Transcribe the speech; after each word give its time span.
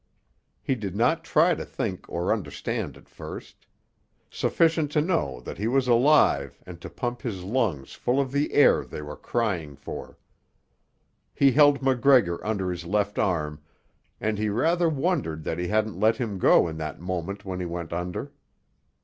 He 0.63 0.73
did 0.73 0.95
not 0.95 1.23
try 1.23 1.53
to 1.53 1.63
think 1.63 2.09
or 2.09 2.33
understand 2.33 2.97
at 2.97 3.07
first. 3.07 3.67
Sufficient 4.31 4.91
to 4.93 4.99
know 4.99 5.41
that 5.41 5.59
he 5.59 5.67
was 5.67 5.87
alive 5.87 6.59
and 6.65 6.81
to 6.81 6.89
pump 6.89 7.21
his 7.21 7.43
lungs 7.43 7.93
full 7.93 8.19
of 8.19 8.31
the 8.31 8.51
air 8.51 8.83
they 8.83 9.03
were 9.03 9.15
crying 9.15 9.75
for. 9.75 10.17
He 11.35 11.51
held 11.51 11.83
MacGregor 11.83 12.43
under 12.43 12.71
his 12.71 12.83
left 12.83 13.19
arm, 13.19 13.61
and 14.19 14.39
he 14.39 14.49
rather 14.49 14.89
wondered 14.89 15.43
that 15.43 15.59
he 15.59 15.67
hadn't 15.67 15.99
let 15.99 16.17
him 16.17 16.39
go 16.39 16.67
in 16.67 16.77
that 16.77 16.99
moment 16.99 17.45
when 17.45 17.59
he 17.59 17.67
went 17.67 17.93
under. 17.93 18.31